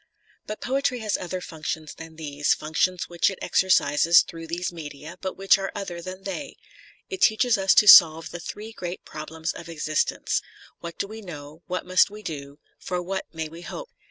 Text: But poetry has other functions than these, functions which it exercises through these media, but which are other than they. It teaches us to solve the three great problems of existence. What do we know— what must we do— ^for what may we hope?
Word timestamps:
But 0.47 0.61
poetry 0.61 0.97
has 1.01 1.15
other 1.15 1.41
functions 1.41 1.93
than 1.93 2.15
these, 2.15 2.55
functions 2.55 3.07
which 3.07 3.29
it 3.29 3.37
exercises 3.39 4.23
through 4.23 4.47
these 4.47 4.73
media, 4.73 5.15
but 5.21 5.37
which 5.37 5.59
are 5.59 5.71
other 5.75 6.01
than 6.01 6.23
they. 6.23 6.57
It 7.11 7.21
teaches 7.21 7.55
us 7.55 7.75
to 7.75 7.87
solve 7.87 8.31
the 8.31 8.39
three 8.39 8.71
great 8.73 9.05
problems 9.05 9.51
of 9.53 9.69
existence. 9.69 10.41
What 10.79 10.97
do 10.97 11.05
we 11.05 11.21
know— 11.21 11.61
what 11.67 11.85
must 11.85 12.09
we 12.09 12.23
do— 12.23 12.57
^for 12.83 13.05
what 13.05 13.25
may 13.31 13.47
we 13.47 13.61
hope? 13.61 13.91